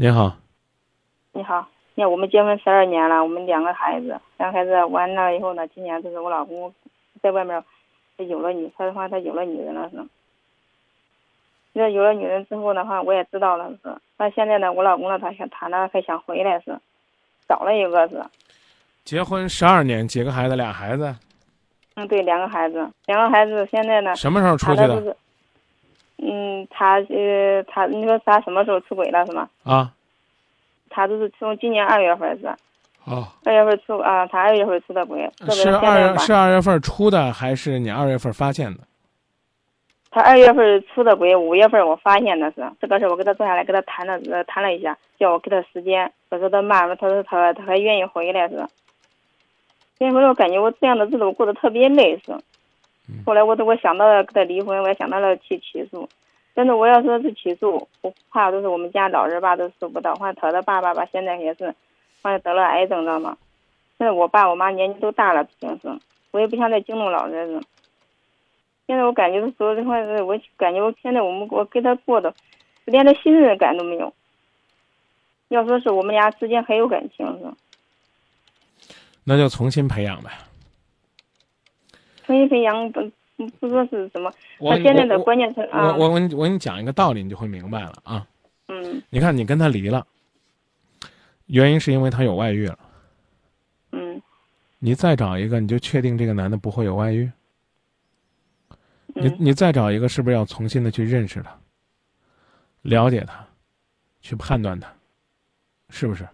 [0.00, 0.32] 你好，
[1.32, 6.72] 你好，你看我们结婚十二年了，我们两个孩子，两个孩子完了以后呢，今年就是我老公
[7.20, 7.60] 在外面，
[8.16, 9.96] 他有了女，他的话他有了女人了是。
[11.72, 13.92] 那有了女人之后的话，我也知道了是。
[14.16, 16.78] 那现在呢，我老公呢，他想他呢还想回来是，
[17.48, 18.24] 找了一个是。
[19.02, 20.54] 结婚十二年，几个孩子？
[20.54, 21.12] 俩孩子。
[21.96, 24.14] 嗯，对，两个孩子，两个孩子现在呢？
[24.14, 25.16] 什么时候出去的？
[26.18, 29.48] 嗯，他呃，他你说他什么时候出轨了是吗？
[29.64, 29.92] 啊。
[30.90, 32.46] 他都是从今年二月份是。
[33.04, 33.28] 哦。
[33.44, 35.30] 二月份出啊，他二月份出的轨。
[35.50, 38.80] 是二月是二月份出的，还是你二月份发现的？
[40.10, 46.10] 他二月份出的轨，五月份我发现的是这个事，我跟他坐下来跟他谈了，谈了一下，叫我给他时间。
[46.30, 48.66] 我说他慢，他说他他还愿意回来是。
[49.98, 52.32] 愿意回来，我感觉我这样的日子我过得特别累是。
[53.24, 56.08] 后来我都我想到了跟他离婚，我也想到了去起诉，
[56.54, 61.74] 但是我要说是起诉，我怕都是我们家老人吧都受不到，换他的爸爸吧现在也是，
[62.22, 63.36] 好像得了癌症知道吗？
[63.98, 65.98] 现在我爸我妈年纪都大了，毕竟是，
[66.30, 67.60] 我也不想再惊动老人了。
[68.86, 72.32] 现在我感觉说的话是，我感觉我现在我们我跟他过的，
[72.84, 74.12] 连个信任感都没有。
[75.48, 78.92] 要说是我们俩之间还有感情是，
[79.24, 80.30] 那就重新培养呗。
[82.28, 83.00] 重新培养不
[83.58, 85.96] 不说是什么，他现在的关键是啊。
[85.96, 88.26] 我我我我给你讲一个道理，你就会明白了啊。
[88.66, 89.02] 嗯。
[89.08, 90.06] 你看，你跟他离了，
[91.46, 92.78] 原因是因为他有外遇了。
[93.92, 94.20] 嗯。
[94.78, 97.30] 你再找一个，你就确定这个男的不会有外遇？
[99.14, 101.58] 你你再找一个，是不是要重新的去认识他，
[102.82, 103.42] 了解他，
[104.20, 104.92] 去判断他，
[105.88, 106.28] 是不是？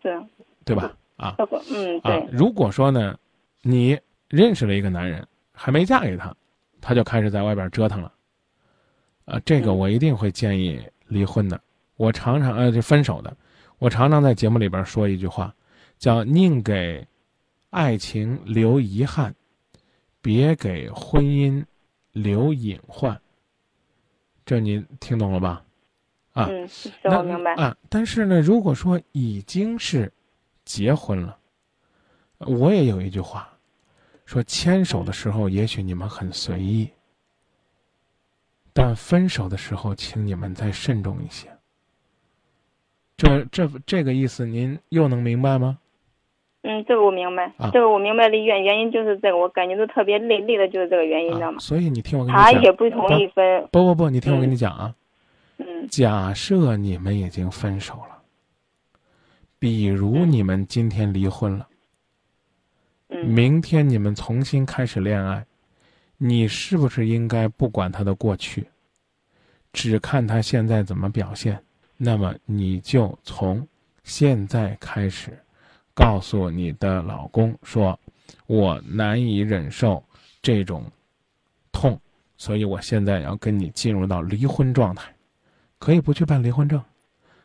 [0.00, 0.16] 对。
[0.64, 0.96] 对吧？
[1.16, 1.34] 啊。
[1.72, 2.28] 嗯，对。
[2.30, 3.18] 如果说呢，
[3.62, 3.98] 你
[4.30, 6.34] 认识了一个男人，还没嫁给他，
[6.80, 8.10] 他就开始在外边折腾了。
[9.26, 11.60] 啊，这个我一定会建议离婚的。
[11.96, 13.36] 我常常呃，就分手的。
[13.78, 15.54] 我常常在节目里边说一句话，
[15.98, 17.06] 叫“宁给
[17.68, 19.34] 爱情留遗憾”。
[20.22, 21.64] 别给婚姻
[22.12, 23.18] 留隐患，
[24.44, 25.64] 这您听懂了吧？
[26.32, 26.46] 啊，
[27.02, 27.74] 那明白啊。
[27.88, 30.12] 但是呢，如果说已经是
[30.66, 31.38] 结婚了，
[32.36, 33.50] 我也有一句话，
[34.30, 36.88] 说牵手的时候也许你们很随意，
[38.72, 41.48] 但分手的时候，请你们再慎重一些。
[43.16, 45.78] 这这这个意思，您又能明白吗？
[46.62, 51.58] 嗯，这个我明白，这个我明白的原原因就是这个，我感觉都特别累，累的就是这个原因，知道吗？
[51.58, 53.68] 所以你听我跟你讲，他也不同意分。
[53.72, 54.94] 不不不，你听我跟你讲啊。
[55.58, 55.88] 嗯。
[55.88, 58.22] 假设你们已经分手了，
[59.58, 61.66] 比如你们今天离婚了，
[63.24, 65.44] 明天你们重新开始恋爱，
[66.16, 68.66] 你是不是应该不管他的过去，
[69.72, 71.62] 只看他现在怎么表现？
[71.96, 73.66] 那么你就从
[74.02, 75.38] 现在开始。
[75.92, 77.98] 告诉你的老公说
[78.46, 80.02] ：“我难以忍受
[80.40, 80.90] 这种
[81.72, 82.00] 痛，
[82.38, 85.12] 所以我现在要跟你进入到离婚状态。
[85.78, 86.82] 可以不去办离婚证，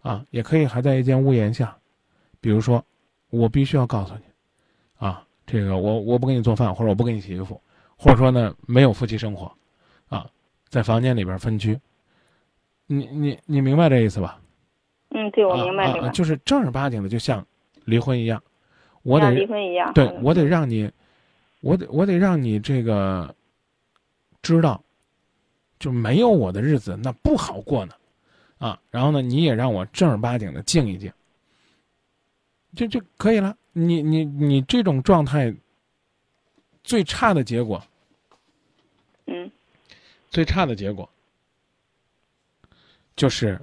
[0.00, 1.76] 啊，也可以还在一间屋檐下。
[2.40, 2.82] 比如说，
[3.28, 4.22] 我必须要告诉你，
[5.06, 7.60] 啊，这个我我不给你做饭，或者我不给你洗衣服，
[7.96, 9.50] 或者说呢没有夫妻生活，
[10.08, 10.24] 啊，
[10.68, 11.76] 在房间里边分居。
[12.86, 14.40] 你你你明白这意思吧？
[15.08, 17.44] 嗯，对，我明白这个，就是正儿八经的，就像。”
[17.88, 18.42] 离婚一样，
[19.02, 20.92] 我得离婚一样，对我得让你，
[21.62, 23.34] 我得我得让你这个
[24.42, 24.84] 知道，
[25.78, 27.94] 就没有我的日子那不好过呢，
[28.58, 31.10] 啊，然后呢，你也让我正儿八经的静一静，
[32.76, 33.56] 就就可以了。
[33.78, 35.54] 你你你这种状态，
[36.82, 37.82] 最差的结果，
[39.26, 39.50] 嗯，
[40.30, 41.08] 最差的结果，
[43.14, 43.60] 就是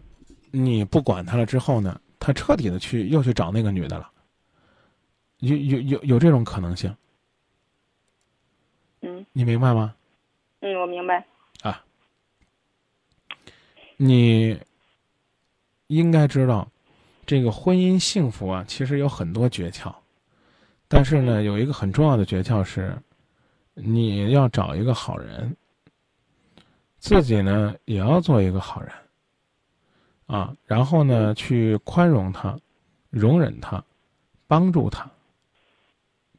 [0.51, 4.11] 你不管他了之后呢，他彻底的去又去找那个女的了。
[5.39, 6.95] 有有有有这种可能性，
[9.01, 9.93] 嗯，你明白吗？
[10.61, 11.25] 嗯，我明白。
[11.61, 11.83] 啊，
[13.97, 14.57] 你
[15.87, 16.71] 应该知道，
[17.25, 19.93] 这个婚姻幸福啊，其实有很多诀窍，
[20.95, 22.97] 但是呢，有一个很重要的诀窍是，
[23.73, 25.53] 你要找一个好人，
[26.99, 28.89] 自己呢也要做一个好人，
[30.25, 32.57] 啊，然后呢去宽容他，
[33.09, 33.83] 容忍他，
[34.47, 35.05] 帮助他。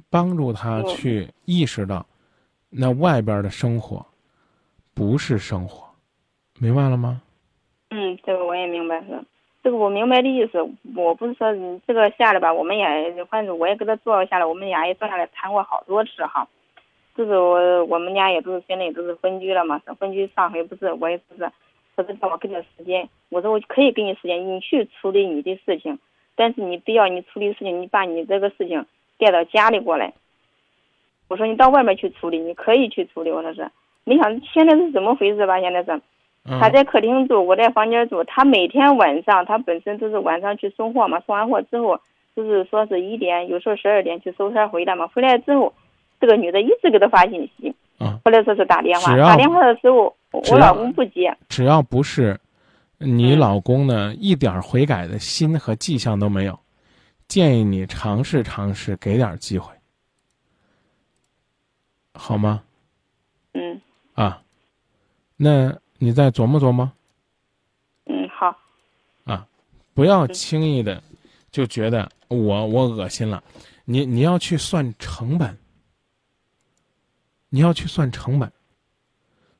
[0.09, 2.07] 帮助他去意识到，
[2.71, 4.07] 那外边的生活
[4.95, 5.87] 不是生活，
[6.59, 7.21] 明白了吗？
[7.91, 9.23] 嗯，这个我也明白是，
[9.67, 10.63] 这个我明白的意思。
[10.95, 16.47] 我不是说你这个下来吧，我们也反正我也跟他坐下来，我们俩也坐下来谈过好多次哈。
[17.17, 21.51] 就是我我们家也都是现在也都是分居了嘛，分居上回不是我也不是，
[21.97, 25.99] 他说让我给他时间，我说我可以给你时间，你去处理你的事情，
[26.37, 28.87] 但是你不要你处理事情，你把你这个事情
[29.19, 30.13] 带到家里过来。
[31.27, 33.33] 我说你到外面去处理，你可以去处理。
[33.33, 33.69] 我说是，
[34.05, 35.61] 没想现在是怎么回事吧？
[35.61, 36.01] 现在是，
[36.49, 38.23] 他在客厅住，我在房间住。
[38.25, 42.01] 他每天晚上，他本身都是晚上去送货嘛，送完货之后，
[42.35, 45.07] 就是说是一点，有时候十二点去收摊回来嘛。
[45.09, 45.73] 回来之后，
[46.21, 51.37] 这个女的一直给他发信息，后来说是打电话，打电话的时候我老公不接。
[51.49, 52.39] 只要不是
[52.99, 56.59] 你老公呢，一点悔改的心和迹象都没有，
[57.29, 59.73] 建议你尝试尝试，给点机会。
[62.15, 62.63] 好吗？
[63.53, 63.81] 嗯。
[64.15, 64.41] 啊，
[65.37, 66.91] 那你再琢磨琢磨。
[68.07, 68.57] 嗯，好。
[69.25, 69.47] 啊，
[69.95, 71.03] 不要轻易的
[71.51, 73.43] 就觉得我我恶心了，
[73.85, 75.57] 你你要去算成本。
[77.49, 78.53] 你要去算成本，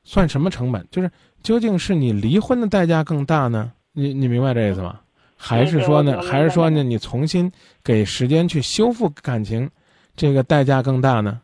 [0.03, 0.85] 算什么成本？
[0.91, 1.09] 就是
[1.41, 3.71] 究竟是你离婚的代价更大呢？
[3.93, 4.99] 你你明白这意思吗？
[5.37, 6.21] 还是说呢？
[6.21, 6.83] 还是说呢？
[6.83, 7.51] 你重新
[7.83, 9.71] 给时间去修复感情，
[10.17, 11.41] 这个代价更大呢？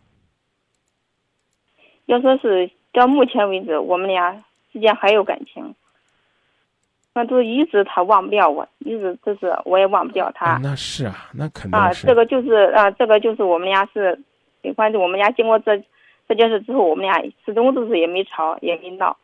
[2.06, 4.44] 要说是到目前为止，我们俩
[4.74, 5.74] 之间还有感情，
[7.14, 10.58] 那都一直他忘不掉我，一直就是我也忘不掉他。
[10.64, 12.08] 那是啊，那肯定是。
[12.08, 14.20] 啊，这个就是啊，这个就是我们俩是，
[14.75, 15.78] 反正我们俩经过这
[16.28, 19.16] 这件事之后，我们俩始终都是也没吵也没闹，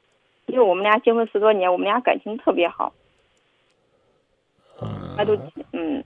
[0.45, 2.93] 因为我们俩结婚十多年，我们俩感情特别好。
[4.81, 5.15] 嗯。
[5.17, 5.35] 他都
[5.73, 6.03] 嗯，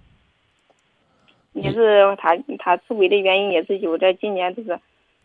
[1.52, 4.80] 也是他他出轨的原因也是有在今年就是。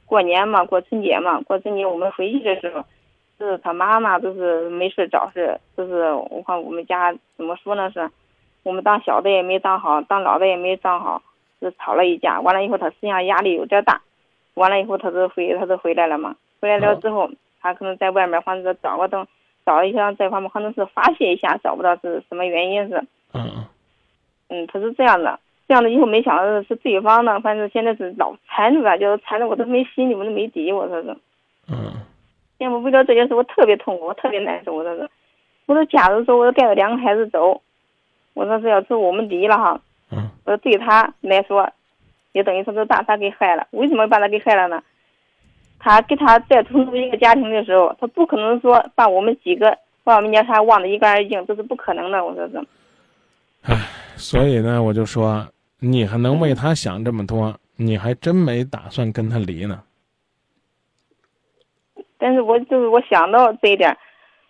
[0.09, 2.87] 过年嘛，过春节嘛，过春节我们回去的时候，就
[3.39, 8.11] 是他妈妈就是没事找事，就是我看我们家怎么说呢是，
[8.65, 11.23] 我们当小的也没当好，当老的也没当好，
[11.61, 12.41] 就吵了一架。
[12.41, 14.01] 完了以后他实际上压力有点大，
[14.55, 16.35] 完了以后他就回他就回来了嘛。
[16.61, 17.31] 回来了之后，
[17.61, 19.25] 他可能在外面或者找个灯，
[19.65, 22.97] 找一下这方面可能是发泄一下，找不到是什么原因是。
[23.33, 23.65] 嗯嗯。
[24.49, 25.39] 嗯，他是这样的。
[25.69, 31.17] 这样的以后没想到是对方呢，反正现在是老缠着他，就是缠着我都没心里我都没底，我说是。
[31.69, 31.93] 嗯。
[32.59, 35.09] 要么为了这件事，我特别痛苦，我特别难受，我说是。
[35.67, 37.61] 我说假如说我带着两个孩子走，
[38.35, 39.81] 我说是要是我们离了哈。
[40.11, 40.29] 嗯。
[40.45, 41.71] 我说对他来说，
[42.33, 43.67] 也等于说是把他给害了。
[43.71, 44.83] 为什么把他给害了呢？
[45.79, 52.25] 他跟他再重组一个家庭的时候，他不可能说把我们几个把我们家他忘得一干二净，这是不可能的。
[52.25, 52.67] 我说是。
[53.63, 53.77] 唉，
[54.17, 55.47] 所以呢，我就说。
[55.81, 57.55] 你还能为他想这么多？
[57.77, 59.81] 你还真没打算跟他离呢。
[62.19, 63.97] 但是我就是我想到这一点，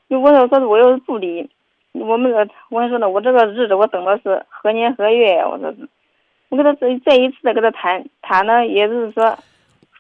[0.08, 1.48] 如果说说是我要是不离，
[1.92, 5.46] 我们这我还说呢，我这个日子我等的是何年何月呀？
[5.48, 5.88] 我说是，
[6.48, 9.38] 我跟他再再一次的跟他谈，谈呢也是说，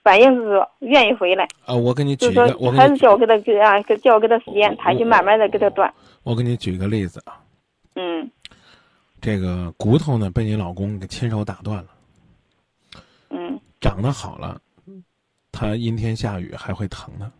[0.02, 1.46] 反应是说愿意回来。
[1.66, 5.92] 啊，我给你举一个，我还是叫我给他给啊，叫我给他时间，他去慢慢的给他断。
[6.22, 7.40] 我给你举个例子啊。
[7.94, 8.30] 嗯。
[9.20, 11.86] 这个骨头呢，被你老公给亲手打断了。
[13.30, 13.58] 嗯。
[13.80, 14.60] 长得好了，
[15.52, 17.30] 他阴天下雨还会疼呢。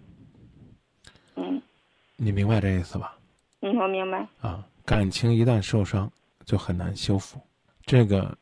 [2.19, 2.27] 嗯。
[2.27, 3.17] 你明白这意思吧？
[3.61, 4.29] 嗯，我明白。
[4.41, 6.11] 啊，感情一旦受伤，
[6.45, 7.41] 就很难修复。
[7.85, 8.37] 这个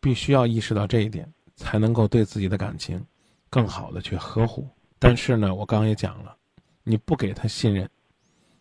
[0.00, 3.04] 必须要意识到这一点，才能够对自己的感情
[3.48, 4.68] 更好的去呵护。
[4.98, 6.36] 但是呢，我刚刚也讲了，
[6.84, 7.88] 你不给他信任，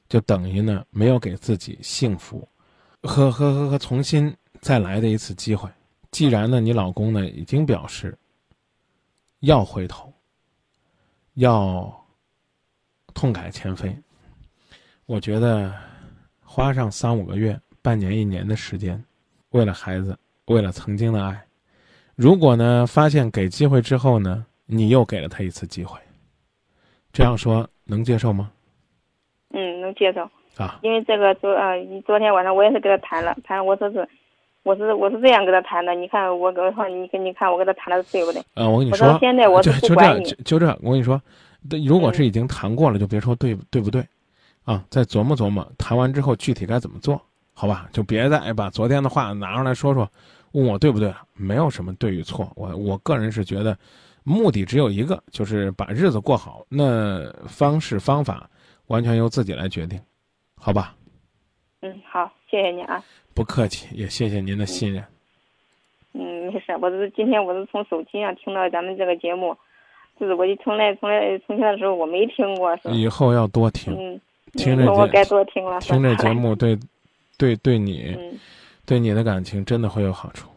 [0.07, 2.47] 就等于呢没有给自己幸福。
[3.03, 5.69] 和和和和重新再来的一次机会。
[6.11, 8.17] 既然呢，你老公呢已经表示
[9.39, 10.13] 要回头，
[11.35, 12.05] 要
[13.13, 13.95] 痛改前非，
[15.09, 15.73] 我觉得
[16.45, 19.03] 花上三五个月、半年、一年的时间，
[19.49, 21.35] 为了孩子，为了曾经的爱，
[22.15, 25.99] 如果呢发现给机会之后呢，你又给了他一次机会，
[27.11, 28.51] 这样说能接受吗？
[29.49, 30.29] 嗯，能接受。
[30.63, 31.71] 啊，因为这个昨啊，
[32.05, 34.07] 昨天晚上我也是跟他谈了，谈我说是，
[34.61, 35.95] 我是我是这样跟他谈的。
[35.95, 38.39] 你看我跟说你跟你看我跟他谈的对不对？
[38.53, 41.19] 啊，我跟你说，现在我就就这就这，我跟你说，
[41.83, 44.05] 如果是已经谈过了，就别说对对不对，
[44.69, 47.19] 啊，再琢磨琢磨，谈完之后具体该怎么做，
[47.55, 47.89] 好吧？
[47.91, 50.07] 就别再把昨天的话拿出来说说，
[50.51, 51.23] 问我对不对了？
[51.33, 53.75] 没有什么对与错，我我个人是觉得，
[54.23, 56.63] 目的只有一个，就是把日子过好。
[56.69, 58.47] 那方式方法
[58.85, 59.99] 完全由自己来决定。
[60.55, 60.95] 好吧，
[61.81, 63.03] 嗯，好，谢谢你啊。
[63.33, 65.03] 不客气，也谢谢您的信任。
[66.13, 69.57] 嗯，没事，我是今天我是从手机上听到咱们这个节目，
[70.19, 74.21] 就是我就从来从来从前的时候我没听过，是以后要多听，嗯，
[74.53, 75.79] 听着我该多听了。
[75.79, 76.77] 听这节目对，
[77.37, 78.15] 对对你，
[78.85, 80.49] 对你的感情真的会有好处。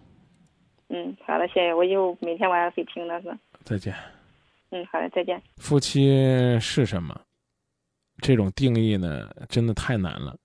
[0.88, 3.34] 嗯，好的，谢谢，我以后每天晚上会听的是。
[3.64, 3.94] 再见。
[4.70, 5.40] 嗯，好的，再见。
[5.56, 7.18] 夫妻是什么？
[8.18, 10.36] 这种定义呢，真的太难了。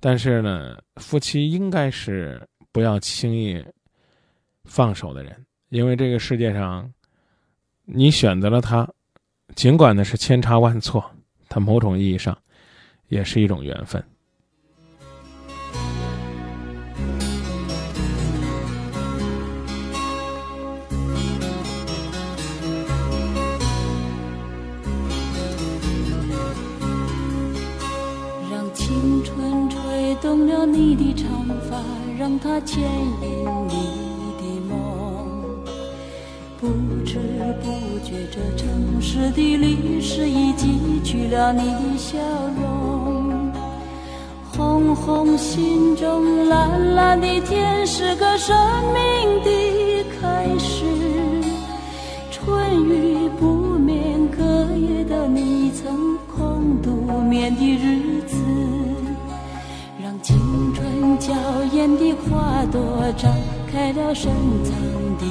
[0.00, 2.40] 但是呢，夫妻应该是
[2.72, 3.64] 不要轻易
[4.64, 6.92] 放手的人，因为这个世界上，
[7.84, 8.86] 你选择了他，
[9.54, 11.02] 尽管呢是千差万错，
[11.48, 12.36] 他某种意义上
[13.14, 14.02] 也是一种缘分。
[28.50, 31.80] 让青春吹动了你的长发，
[32.18, 33.74] 让它牵引你
[34.40, 34.74] 的梦。
[36.60, 36.66] 不
[37.04, 37.20] 知
[37.62, 37.70] 不
[38.04, 42.18] 觉，这城市的历史已记取了你的笑
[42.56, 42.73] 容。
[44.94, 48.56] 红红心中，蓝蓝的天，是个生
[48.92, 50.84] 命的开始。
[52.30, 53.46] 春雨不
[53.78, 54.44] 眠，隔
[54.76, 58.36] 夜的你曾空独眠的日子。
[60.02, 60.36] 让青
[60.74, 61.32] 春娇
[61.72, 62.80] 艳的花朵
[63.16, 63.28] 绽
[63.72, 64.30] 开了深
[64.62, 64.74] 藏
[65.18, 65.24] 的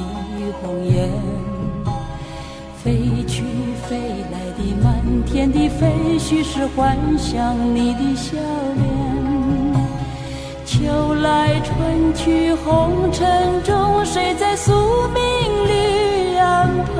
[0.62, 1.10] 红颜，
[2.84, 3.43] 飞去
[3.88, 3.98] 飞
[4.32, 8.36] 来的满天的飞絮是幻想你的笑
[8.75, 9.03] 脸。
[10.84, 14.74] 秋来春去红尘中，谁在宿
[15.13, 15.24] 命
[15.66, 16.92] 里安排？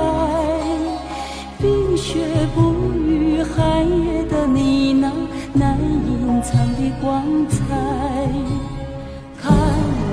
[1.60, 2.20] 冰雪
[2.56, 5.12] 不语，寒夜的你那
[5.52, 7.58] 难隐藏的光彩。
[9.42, 9.52] 看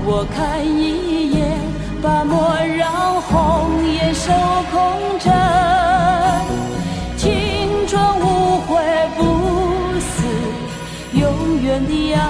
[0.04, 1.56] 我看一眼，
[2.02, 4.32] 把莫让红颜守
[4.72, 4.80] 空
[5.20, 5.32] 枕。
[7.16, 8.82] 青春无悔
[9.16, 9.20] 不
[10.00, 10.24] 死，
[11.14, 12.29] 永远的爱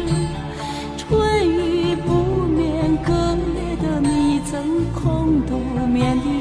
[5.47, 5.57] 多
[5.87, 6.40] 眠的